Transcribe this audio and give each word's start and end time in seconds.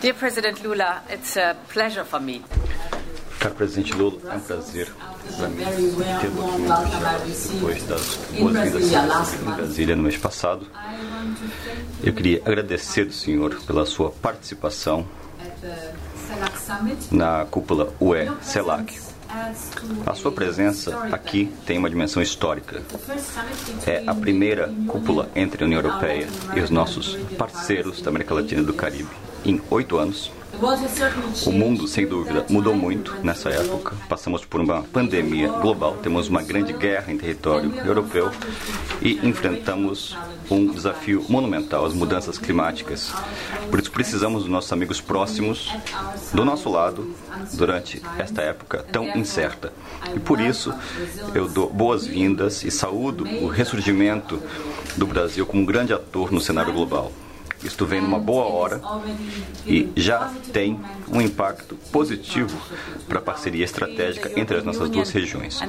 Dear 0.00 0.12
President 0.14 0.62
Lula, 0.62 1.02
it's 1.08 1.38
a 1.38 1.56
pleasure 1.72 2.04
for 2.04 2.20
me. 2.20 2.42
Caro 3.40 3.54
presidente 3.54 3.94
Lula, 3.94 4.20
é 4.30 4.36
um 4.36 4.40
prazer 4.40 4.92
para 5.38 5.48
mim 5.48 5.64
tê-lo 6.20 6.52
aqui 7.14 7.48
depois 7.48 7.82
das 7.84 8.16
boas-vindas 8.38 8.92
em 9.34 9.54
Brasília 9.54 9.96
no 9.96 10.02
mês 10.02 10.18
passado. 10.18 10.66
Eu 12.02 12.12
queria 12.12 12.42
agradecer 12.44 13.06
ao 13.06 13.10
senhor 13.10 13.58
pela 13.66 13.86
sua 13.86 14.10
participação 14.10 15.06
na 17.10 17.46
cúpula 17.46 17.94
UE-CELAC. 17.98 19.00
A 20.06 20.14
sua 20.14 20.30
presença 20.30 21.06
aqui 21.10 21.52
tem 21.64 21.78
uma 21.78 21.88
dimensão 21.88 22.22
histórica. 22.22 22.82
É 23.86 24.02
a 24.06 24.14
primeira 24.14 24.72
cúpula 24.86 25.30
entre 25.34 25.64
a 25.64 25.66
União 25.66 25.80
Europeia 25.80 26.26
e 26.54 26.60
os 26.60 26.68
nossos 26.68 27.16
parceiros 27.38 28.02
da 28.02 28.10
América 28.10 28.34
Latina 28.34 28.60
e 28.60 28.64
do 28.64 28.74
Caribe 28.74 29.26
em 29.46 29.60
oito 29.70 29.96
anos. 29.96 30.30
O 31.44 31.52
mundo, 31.52 31.86
sem 31.86 32.06
dúvida, 32.06 32.46
mudou 32.48 32.74
muito 32.74 33.14
nessa 33.22 33.50
época. 33.50 33.94
Passamos 34.08 34.42
por 34.42 34.58
uma 34.58 34.82
pandemia 34.84 35.48
global, 35.48 35.98
temos 36.02 36.28
uma 36.28 36.42
grande 36.42 36.72
guerra 36.72 37.12
em 37.12 37.18
território 37.18 37.74
europeu 37.84 38.30
e 39.02 39.20
enfrentamos 39.26 40.16
um 40.50 40.66
desafio 40.72 41.22
monumental, 41.28 41.84
as 41.84 41.92
mudanças 41.92 42.38
climáticas. 42.38 43.12
Por 43.70 43.78
isso 43.78 43.90
precisamos 43.90 44.42
dos 44.44 44.50
nossos 44.50 44.72
amigos 44.72 44.98
próximos 44.98 45.70
do 46.32 46.42
nosso 46.42 46.70
lado 46.70 47.14
durante 47.52 48.02
esta 48.18 48.40
época 48.40 48.82
tão 48.90 49.14
incerta. 49.14 49.72
E 50.14 50.18
por 50.18 50.40
isso 50.40 50.72
eu 51.34 51.46
dou 51.46 51.68
boas-vindas 51.70 52.64
e 52.64 52.70
saúdo 52.70 53.24
o 53.42 53.46
ressurgimento 53.46 54.40
do 54.96 55.06
Brasil 55.06 55.44
como 55.44 55.62
um 55.62 55.66
grande 55.66 55.92
ator 55.92 56.32
no 56.32 56.40
cenário 56.40 56.72
global. 56.72 57.12
Isto 57.62 57.86
vem 57.86 58.00
numa 58.00 58.18
boa 58.18 58.44
hora 58.46 58.80
e 59.66 59.88
já 59.96 60.32
tem 60.52 60.80
um 61.08 61.20
impacto 61.20 61.76
positivo 61.90 62.56
para 63.08 63.18
a 63.18 63.22
parceria 63.22 63.64
estratégica 63.64 64.30
entre 64.38 64.56
as 64.56 64.64
nossas 64.64 64.88
duas 64.88 65.10
regiões. 65.10 65.60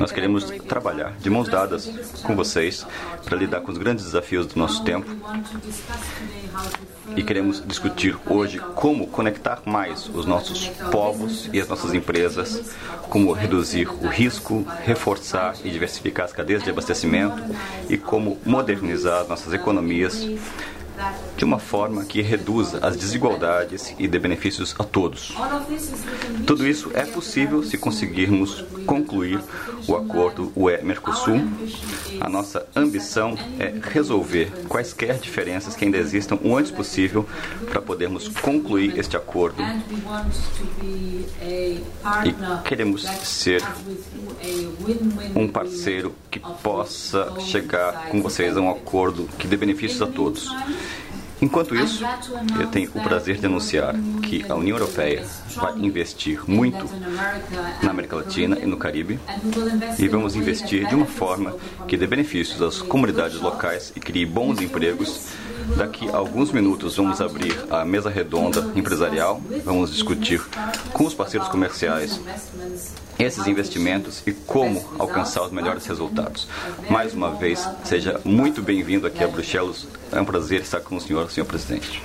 Nós 0.00 0.12
queremos 0.12 0.44
trabalhar 0.66 1.12
de 1.18 1.30
mãos 1.30 1.48
dadas 1.48 1.90
com 2.22 2.34
vocês 2.34 2.86
para 3.24 3.36
lidar 3.36 3.60
com 3.60 3.70
os 3.70 3.78
grandes 3.78 4.04
desafios 4.04 4.46
do 4.46 4.58
nosso 4.58 4.82
tempo 4.82 5.10
e 7.16 7.22
queremos 7.22 7.62
discutir 7.64 8.16
hoje 8.28 8.58
como 8.74 9.06
conectar 9.06 9.62
mais 9.64 10.08
os 10.08 10.26
nossos 10.26 10.68
povos 10.90 11.48
e 11.52 11.60
as 11.60 11.68
nossas 11.68 11.94
empresas, 11.94 12.74
como 13.08 13.32
reduzir 13.32 13.88
o 13.88 14.08
risco, 14.08 14.66
reforçar 14.82 15.54
e 15.64 15.70
diversificar 15.70 16.26
as 16.26 16.32
cadeias 16.32 16.62
de 16.62 16.70
abastecimento 16.70 17.42
e 17.88 17.96
como 17.96 18.38
modernizar 18.44 19.26
nossas 19.28 19.52
economias 19.52 20.26
dar 20.96 21.12
de 21.36 21.44
uma 21.44 21.58
forma 21.58 22.04
que 22.04 22.22
reduza 22.22 22.78
as 22.82 22.96
desigualdades 22.96 23.94
e 23.98 24.06
dê 24.06 24.18
benefícios 24.18 24.74
a 24.78 24.84
todos. 24.84 25.34
Tudo 26.46 26.66
isso 26.66 26.90
é 26.94 27.04
possível 27.04 27.62
se 27.62 27.76
conseguirmos 27.76 28.64
concluir 28.86 29.40
o 29.88 29.96
acordo 29.96 30.52
UE-Mercosul. 30.54 31.40
A 32.20 32.28
nossa 32.28 32.66
ambição 32.74 33.36
é 33.58 33.74
resolver 33.82 34.50
quaisquer 34.68 35.18
diferenças 35.18 35.74
que 35.74 35.84
ainda 35.84 35.98
existam 35.98 36.38
o 36.42 36.56
antes 36.56 36.70
possível 36.70 37.26
para 37.68 37.82
podermos 37.82 38.28
concluir 38.28 38.98
este 38.98 39.16
acordo. 39.16 39.62
E 42.24 42.62
queremos 42.64 43.02
ser 43.02 43.62
um 45.34 45.48
parceiro 45.48 46.14
que 46.30 46.40
possa 46.62 47.32
chegar 47.40 48.08
com 48.08 48.22
vocês 48.22 48.56
a 48.56 48.60
um 48.60 48.70
acordo 48.70 49.28
que 49.38 49.46
dê 49.46 49.56
benefícios 49.56 50.00
a 50.02 50.06
todos. 50.06 50.48
Enquanto 51.44 51.74
isso, 51.74 52.02
eu 52.58 52.66
tenho 52.68 52.90
o 52.94 53.02
prazer 53.02 53.36
de 53.36 53.44
anunciar 53.44 53.94
que 54.22 54.46
a 54.48 54.54
União 54.54 54.78
Europeia 54.78 55.26
vai 55.56 55.76
investir 55.76 56.40
muito 56.48 56.88
na 57.82 57.90
América 57.90 58.16
Latina 58.16 58.58
e 58.58 58.64
no 58.64 58.78
Caribe 58.78 59.20
e 59.98 60.08
vamos 60.08 60.36
investir 60.36 60.88
de 60.88 60.94
uma 60.94 61.04
forma 61.04 61.54
que 61.86 61.98
dê 61.98 62.06
benefícios 62.06 62.62
às 62.62 62.80
comunidades 62.80 63.38
locais 63.42 63.92
e 63.94 64.00
crie 64.00 64.24
bons 64.24 64.58
empregos. 64.62 65.28
Daqui 65.76 66.08
a 66.10 66.16
alguns 66.16 66.52
minutos 66.52 66.96
vamos 66.96 67.20
abrir 67.20 67.56
a 67.70 67.84
mesa 67.84 68.10
redonda 68.10 68.60
empresarial, 68.76 69.40
vamos 69.64 69.90
discutir 69.90 70.40
com 70.92 71.04
os 71.04 71.14
parceiros 71.14 71.48
comerciais 71.48 72.20
esses 73.18 73.46
investimentos 73.46 74.22
e 74.26 74.32
como 74.32 74.84
alcançar 74.98 75.42
os 75.42 75.50
melhores 75.50 75.86
resultados. 75.86 76.48
Mais 76.90 77.14
uma 77.14 77.30
vez, 77.30 77.66
seja 77.82 78.20
muito 78.24 78.62
bem-vindo 78.62 79.06
aqui 79.06 79.24
a 79.24 79.28
Bruxelas. 79.28 79.86
É 80.12 80.20
um 80.20 80.24
prazer 80.24 80.60
estar 80.60 80.80
com 80.80 80.96
o 80.96 81.00
senhor, 81.00 81.30
senhor 81.30 81.46
presidente. 81.46 82.02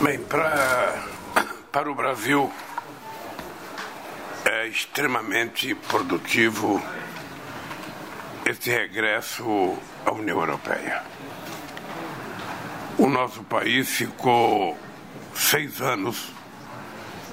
Bem, 0.00 0.18
para, 0.18 1.04
para 1.70 1.90
o 1.90 1.94
Brasil 1.94 2.50
extremamente 4.66 5.74
produtivo 5.74 6.82
esse 8.44 8.70
regresso 8.70 9.76
à 10.04 10.12
União 10.12 10.38
Europeia. 10.40 11.02
O 12.98 13.08
nosso 13.08 13.42
país 13.42 13.88
ficou 13.88 14.78
seis 15.34 15.80
anos 15.80 16.32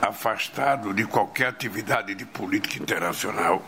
afastado 0.02 0.94
de 0.94 1.06
qualquer 1.06 1.48
atividade 1.48 2.16
de 2.16 2.26
política 2.26 2.82
internacional, 2.82 3.64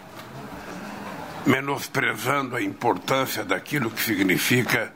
menosprezando 1.45 2.55
a 2.55 2.61
importância 2.61 3.43
daquilo 3.43 3.91
que 3.91 4.01
significa 4.01 4.91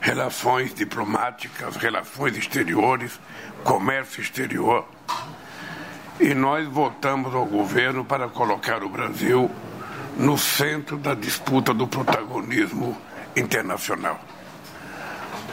relações 0.00 0.74
diplomáticas, 0.74 1.76
relações 1.76 2.36
exteriores, 2.36 3.18
comércio 3.62 4.20
exterior. 4.20 4.86
E 6.20 6.32
nós 6.32 6.66
voltamos 6.68 7.34
ao 7.34 7.44
governo 7.44 8.04
para 8.04 8.28
colocar 8.28 8.84
o 8.84 8.88
Brasil 8.88 9.50
no 10.16 10.38
centro 10.38 10.96
da 10.96 11.12
disputa 11.12 11.74
do 11.74 11.88
protagonismo 11.88 12.96
internacional. 13.34 14.20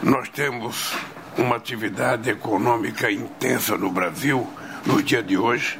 Nós 0.03 0.29
temos 0.29 0.95
uma 1.35 1.55
atividade 1.55 2.29
econômica 2.29 3.11
intensa 3.11 3.75
no 3.75 3.91
Brasil 3.91 4.47
no 4.85 5.01
dia 5.01 5.23
de 5.23 5.35
hoje. 5.35 5.79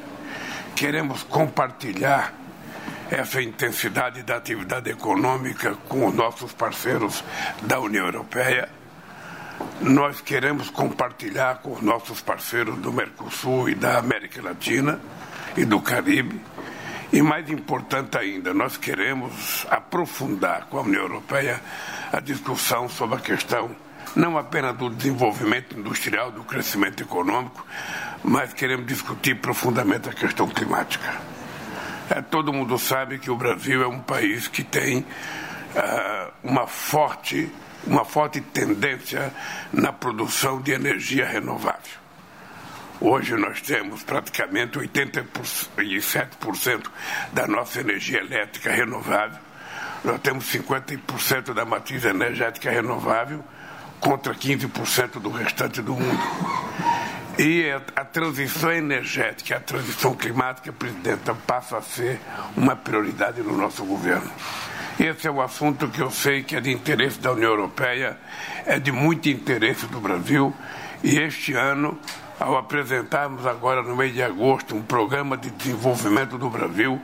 Queremos 0.76 1.22
compartilhar 1.24 2.34
essa 3.12 3.42
intensidade 3.42 4.24
da 4.24 4.38
atividade 4.38 4.90
econômica 4.90 5.76
com 5.88 6.08
os 6.08 6.14
nossos 6.14 6.54
parceiros 6.54 7.24
da 7.62 7.80
União 7.80 8.06
Europeia. 8.06 8.81
Nós 9.82 10.22
queremos 10.22 10.70
compartilhar 10.70 11.60
com 11.62 11.74
os 11.74 11.82
nossos 11.82 12.22
parceiros 12.22 12.78
do 12.78 12.92
Mercosul 12.92 13.70
e 13.70 13.76
da 13.76 13.98
América 13.98 14.42
Latina 14.42 15.00
e 15.58 15.66
do 15.66 15.80
Caribe. 15.82 16.40
E 17.12 17.22
mais 17.22 17.50
importante 17.50 18.18
ainda, 18.18 18.54
nós 18.54 18.78
queremos 18.78 19.66
aprofundar 19.70 20.68
com 20.68 20.78
a 20.78 20.82
União 20.82 21.02
Europeia 21.02 21.60
a 22.12 22.20
discussão 22.20 22.88
sobre 22.88 23.18
a 23.18 23.20
questão 23.20 23.76
não 24.16 24.38
apenas 24.38 24.76
do 24.78 24.90
desenvolvimento 24.90 25.78
industrial, 25.78 26.32
do 26.32 26.44
crescimento 26.44 27.02
econômico, 27.04 27.66
mas 28.24 28.54
queremos 28.54 28.86
discutir 28.86 29.36
profundamente 29.36 30.10
a 30.10 30.14
questão 30.14 30.48
climática. 30.48 31.14
É, 32.10 32.22
todo 32.22 32.52
mundo 32.52 32.78
sabe 32.78 33.20
que 33.20 33.32
o 33.32 33.36
Brasil 33.36 33.82
é 33.82 33.88
um 33.88 34.00
país 34.00 34.48
que 34.48 34.64
tem 34.64 35.00
uh, 35.00 36.32
uma 36.44 36.68
forte 36.68 37.50
uma 37.86 38.06
forte 38.06 38.42
tendência 38.42 39.34
na 39.72 39.92
produção 39.92 40.62
de 40.62 40.72
energia 40.72 41.26
renovável. 41.26 42.02
Hoje 43.00 43.36
nós 43.36 43.62
temos 43.62 44.04
praticamente 44.04 44.78
87% 44.78 46.88
da 47.34 47.48
nossa 47.48 47.80
energia 47.80 48.20
elétrica 48.20 48.72
renovável. 48.72 49.40
Nós 50.04 50.20
temos 50.22 50.46
50% 50.52 51.54
da 51.54 51.66
matriz 51.66 52.06
energética 52.06 52.70
renovável 52.70 53.44
contra 54.00 54.36
15% 54.36 55.20
do 55.20 55.32
restante 55.32 55.82
do 55.82 55.96
mundo. 55.96 56.22
E 57.40 57.72
a 57.96 58.06
transição 58.06 58.72
energética, 58.72 59.58
a 59.58 59.60
transição 59.60 60.14
climática, 60.14 60.72
presidenta, 60.72 61.34
passa 61.34 61.78
a 61.78 61.82
ser 61.82 62.20
uma 62.56 62.76
prioridade 62.76 63.42
no 63.42 63.58
nosso 63.58 63.84
governo. 63.84 64.32
Esse 65.02 65.28
é 65.28 65.32
o 65.32 65.42
assunto 65.42 65.88
que 65.88 66.00
eu 66.00 66.12
sei 66.12 66.44
que 66.44 66.56
é 66.56 66.62
de 66.62 66.72
interesse 66.72 67.20
da 67.20 67.32
União 67.32 67.50
Europeia, 67.50 68.20
é 68.68 68.78
de 68.78 68.92
muito 68.92 69.28
interesse 69.30 69.88
do 69.88 70.00
Brasil. 70.00 70.54
E 71.04 71.18
este 71.18 71.56
ano, 71.56 71.98
ao 72.40 72.56
apresentarmos 72.56 73.48
agora 73.48 73.82
no 73.82 73.96
mês 73.96 74.14
de 74.14 74.22
agosto 74.22 74.76
um 74.76 74.84
programa 74.84 75.36
de 75.36 75.50
desenvolvimento 75.50 76.38
do 76.38 76.52
Brasil, 76.52 77.02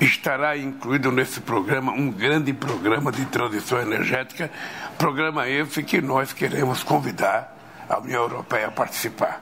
estará 0.00 0.56
incluído 0.56 1.12
nesse 1.12 1.40
programa 1.40 1.92
um 1.92 2.10
grande 2.10 2.52
programa 2.52 3.12
de 3.12 3.24
transição 3.26 3.80
energética, 3.80 4.50
programa 4.98 5.48
esse 5.48 5.84
que 5.84 6.00
nós 6.00 6.32
queremos 6.32 6.82
convidar 6.82 7.56
a 7.88 8.00
União 8.00 8.22
Europeia 8.22 8.66
a 8.66 8.72
participar. 8.72 9.40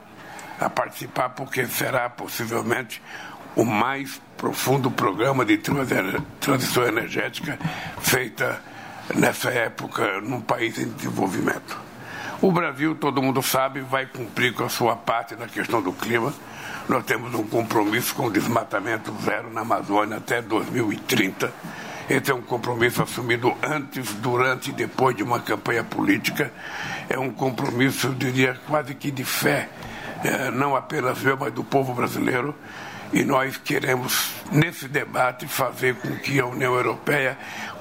A 0.59 0.69
participar 0.69 1.29
porque 1.29 1.65
será 1.65 2.07
possivelmente 2.07 3.01
o 3.55 3.63
mais 3.63 4.21
profundo 4.37 4.91
programa 4.91 5.45
de 5.45 5.57
transição 6.39 6.85
energética 6.85 7.57
feita 7.99 8.61
nessa 9.15 9.49
época 9.49 10.21
num 10.21 10.41
país 10.41 10.77
em 10.77 10.89
desenvolvimento. 10.89 11.77
O 12.41 12.51
Brasil, 12.51 12.95
todo 12.95 13.21
mundo 13.21 13.41
sabe, 13.41 13.79
vai 13.79 14.05
cumprir 14.05 14.53
com 14.53 14.65
a 14.65 14.69
sua 14.69 14.95
parte 14.95 15.35
na 15.35 15.47
questão 15.47 15.81
do 15.81 15.93
clima. 15.93 16.33
Nós 16.87 17.03
temos 17.05 17.33
um 17.33 17.43
compromisso 17.43 18.13
com 18.13 18.27
o 18.27 18.31
desmatamento 18.31 19.13
zero 19.23 19.51
na 19.51 19.61
Amazônia 19.61 20.17
até 20.17 20.41
2030. 20.41 21.51
Esse 22.07 22.29
é 22.29 22.35
um 22.35 22.41
compromisso 22.41 23.01
assumido 23.01 23.55
antes, 23.63 24.13
durante 24.15 24.69
e 24.69 24.73
depois 24.73 25.15
de 25.15 25.23
uma 25.23 25.39
campanha 25.39 25.83
política. 25.83 26.51
É 27.09 27.17
um 27.17 27.31
compromisso, 27.31 28.07
eu 28.07 28.13
diria, 28.13 28.59
quase 28.67 28.93
que 28.93 29.09
de 29.09 29.23
fé, 29.23 29.69
é, 30.23 30.51
não 30.51 30.75
apenas 30.75 31.19
meu, 31.23 31.37
mas 31.37 31.51
do 31.51 31.63
povo 31.63 31.93
brasileiro. 31.93 32.53
E 33.13 33.23
nós 33.23 33.57
queremos, 33.57 34.31
nesse 34.51 34.87
debate, 34.87 35.47
fazer 35.47 35.95
com 35.95 36.15
que 36.17 36.39
a 36.39 36.45
União 36.45 36.73
Europeia 36.73 37.37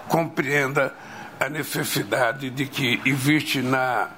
compreenda 0.09 0.94
a 1.41 1.49
necessidade 1.49 2.50
de 2.50 2.67
que 2.67 3.00
existe 3.05 3.61
na 3.61 4.09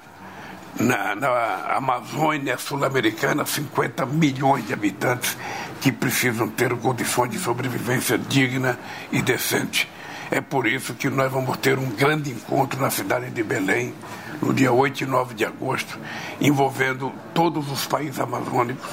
na, 0.79 1.15
na 1.15 1.75
Amazônia 1.75 2.57
Sul-Americana 2.57 3.45
50 3.45 4.05
milhões 4.05 4.65
de 4.67 4.73
habitantes 4.73 5.37
que 5.81 5.91
precisam 5.91 6.47
ter 6.49 6.75
condições 6.75 7.31
de 7.31 7.39
sobrevivência 7.39 8.17
digna 8.17 8.77
e 9.11 9.21
decente. 9.21 9.89
É 10.29 10.41
por 10.41 10.67
isso 10.67 10.93
que 10.93 11.09
nós 11.09 11.31
vamos 11.31 11.57
ter 11.57 11.79
um 11.79 11.89
grande 11.89 12.31
encontro 12.31 12.79
na 12.79 12.89
cidade 12.89 13.29
de 13.29 13.43
Belém, 13.43 13.93
no 14.41 14.53
dia 14.53 14.71
8 14.71 15.01
e 15.01 15.05
9 15.05 15.33
de 15.33 15.45
agosto, 15.45 15.97
envolvendo 16.39 17.13
todos 17.33 17.71
os 17.71 17.85
países 17.85 18.19
amazônicos. 18.19 18.87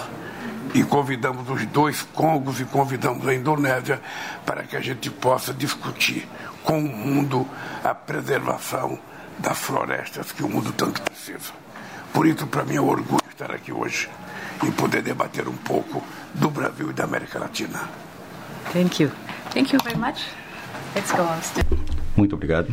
E 0.74 0.82
convidamos 0.82 1.48
os 1.48 1.64
dois 1.66 2.02
Congos 2.02 2.60
e 2.60 2.64
convidamos 2.64 3.26
a 3.28 3.34
Indonésia 3.34 4.00
para 4.44 4.64
que 4.64 4.76
a 4.76 4.80
gente 4.80 5.08
possa 5.08 5.54
discutir 5.54 6.28
com 6.64 6.80
o 6.80 6.82
mundo 6.82 7.46
a 7.84 7.94
preservação 7.94 8.98
das 9.38 9.58
florestas 9.58 10.32
que 10.32 10.42
o 10.42 10.48
mundo 10.48 10.72
tanto 10.72 11.00
precisa. 11.02 11.52
Por 12.12 12.26
isso, 12.26 12.46
para 12.46 12.64
mim, 12.64 12.76
é 12.76 12.80
um 12.80 12.88
orgulho 12.88 13.22
estar 13.28 13.52
aqui 13.52 13.72
hoje 13.72 14.08
e 14.62 14.70
poder 14.72 15.02
debater 15.02 15.48
um 15.48 15.56
pouco 15.56 16.02
do 16.34 16.50
Brasil 16.50 16.90
e 16.90 16.92
da 16.92 17.04
América 17.04 17.38
Latina. 17.38 17.88
Thank 18.72 19.02
you. 19.02 19.10
Thank 19.52 19.72
you 19.72 19.80
very 19.82 19.98
much. 19.98 20.24
Let's 20.94 21.12
go 21.12 21.22
on. 21.22 21.38
Muito 22.16 22.34
obrigado. 22.34 22.72